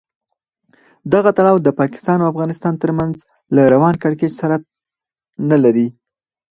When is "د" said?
1.63-1.67